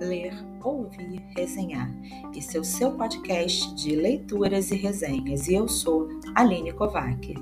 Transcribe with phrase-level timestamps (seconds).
[0.00, 0.32] ler,
[0.62, 1.88] ouvir, resenhar.
[2.34, 7.34] Esse é o seu podcast de leituras e resenhas e eu sou Aline Kovac.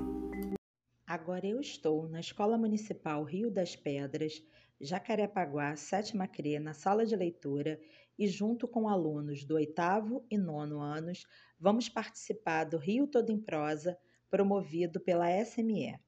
[1.05, 4.41] Agora eu estou na Escola Municipal Rio das Pedras,
[4.81, 7.79] Jacarepaguá, sétima CRE, na sala de leitura
[8.17, 11.25] e junto com alunos do oitavo e nono anos,
[11.59, 13.97] vamos participar do Rio Todo em Prosa,
[14.29, 15.99] promovido pela SME.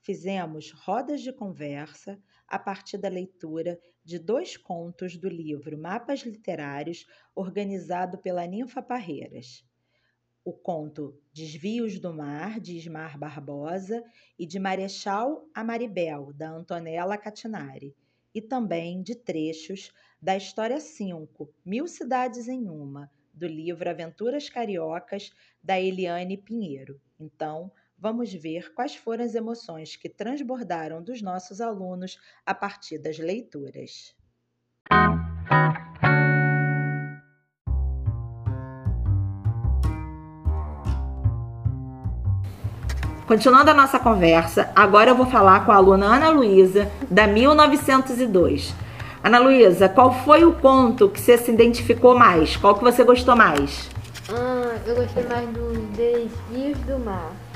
[0.00, 7.06] Fizemos rodas de conversa a partir da leitura de dois contos do livro Mapas Literários,
[7.34, 9.64] organizado pela Ninfa Parreiras.
[10.42, 14.02] O conto Desvios do Mar, de Ismar Barbosa,
[14.38, 17.94] e de Marechal a Maribel, da Antonella Catinari,
[18.34, 19.92] e também de trechos
[20.22, 27.00] da História 5, Mil Cidades em Uma, do livro Aventuras Cariocas, da Eliane Pinheiro.
[27.20, 33.18] Então, vamos ver quais foram as emoções que transbordaram dos nossos alunos a partir das
[33.18, 34.14] leituras.
[43.26, 48.74] Continuando a nossa conversa, agora eu vou falar com a aluna Ana Luísa, da 1902.
[49.22, 52.56] Ana Luísa, qual foi o conto que você se identificou mais?
[52.56, 53.90] Qual que você gostou mais?
[54.32, 57.47] Ah, eu gostei mais dos Desvios do Mar.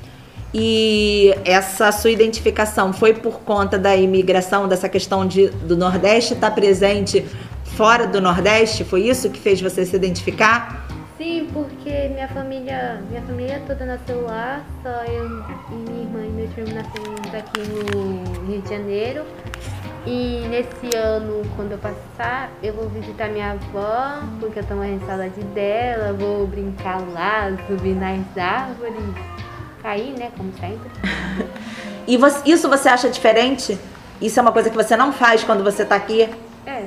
[0.54, 6.50] E essa sua identificação foi por conta da imigração, dessa questão de, do Nordeste estar
[6.50, 7.24] presente
[7.64, 8.84] fora do Nordeste?
[8.84, 10.86] Foi isso que fez você se identificar?
[11.16, 15.26] Sim, porque minha família, minha família toda nasceu lá, só eu
[15.70, 19.24] e minha irmã e meu primo nascemos aqui no Rio de Janeiro.
[20.04, 24.98] E nesse ano, quando eu passar, eu vou visitar minha avó, porque eu tô morrendo
[24.98, 29.14] de saudade dela, vou brincar lá, subir nas árvores
[29.82, 30.30] cair, né?
[30.36, 30.90] Como sempre.
[32.06, 33.78] e você, isso você acha diferente?
[34.20, 36.28] Isso é uma coisa que você não faz quando você está aqui?
[36.64, 36.84] É.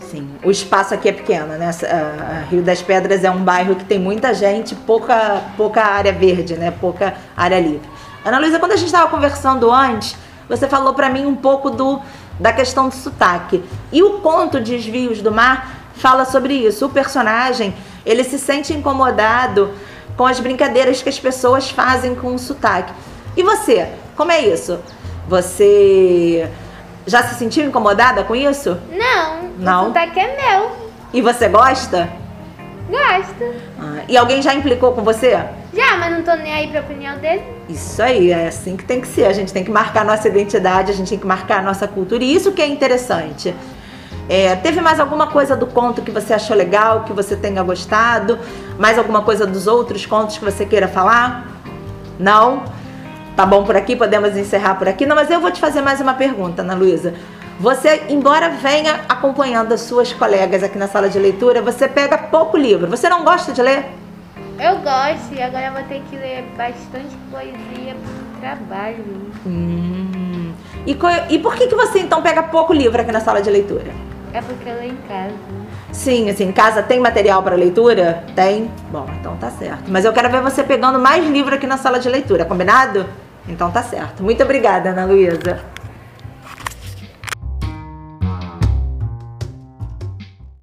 [0.00, 1.70] Sim, o espaço aqui é pequeno, né?
[1.88, 6.56] A Rio das Pedras é um bairro que tem muita gente, pouca, pouca área verde,
[6.56, 6.72] né?
[6.72, 7.88] Pouca área livre.
[8.24, 10.16] Ana Luísa, quando a gente estava conversando antes,
[10.48, 12.00] você falou para mim um pouco do,
[12.40, 13.62] da questão do sotaque.
[13.92, 16.86] E o conto Desvios do Mar fala sobre isso.
[16.86, 17.72] O personagem,
[18.04, 19.70] ele se sente incomodado
[20.20, 22.92] com as brincadeiras que as pessoas fazem com o sotaque.
[23.34, 24.78] E você, como é isso?
[25.26, 26.46] Você
[27.06, 28.78] já se sentiu incomodada com isso?
[28.90, 29.48] Não.
[29.58, 29.84] Não.
[29.84, 30.72] O sotaque é meu.
[31.10, 32.10] E você gosta?
[32.90, 33.54] Gosto.
[33.78, 35.30] Ah, e alguém já implicou com você?
[35.72, 37.42] Já, mas não tô nem aí pra opinião dele.
[37.66, 39.24] Isso aí, é assim que tem que ser.
[39.24, 42.22] A gente tem que marcar nossa identidade, a gente tem que marcar nossa cultura.
[42.22, 43.54] E isso que é interessante.
[44.30, 48.38] É, teve mais alguma coisa do conto que você achou legal, que você tenha gostado?
[48.78, 51.48] Mais alguma coisa dos outros contos que você queira falar?
[52.16, 52.62] Não?
[53.34, 53.96] Tá bom por aqui?
[53.96, 55.04] Podemos encerrar por aqui?
[55.04, 57.12] Não, mas eu vou te fazer mais uma pergunta, Ana Luísa.
[57.58, 62.56] Você, embora venha acompanhando as suas colegas aqui na sala de leitura, você pega pouco
[62.56, 62.86] livro.
[62.86, 63.84] Você não gosta de ler?
[64.60, 69.04] Eu gosto, e agora eu vou ter que ler bastante poesia pro trabalho.
[69.44, 70.52] Hum.
[70.86, 70.96] E,
[71.34, 73.90] e por que, que você então pega pouco livro aqui na sala de leitura?
[74.32, 75.34] É porque eu leio em casa.
[75.92, 78.24] Sim, assim, em casa tem material para leitura?
[78.34, 78.70] Tem?
[78.90, 79.90] Bom, então tá certo.
[79.90, 83.06] Mas eu quero ver você pegando mais livro aqui na sala de leitura, combinado?
[83.48, 84.22] Então tá certo.
[84.22, 85.60] Muito obrigada, Ana Luísa.